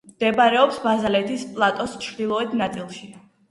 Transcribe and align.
მდებარეობს 0.11 0.79
ბაზალეთის 0.85 1.45
პლატოს 1.59 1.95
ჩრდილოეთ 2.07 2.59
ნაწილში. 2.65 3.15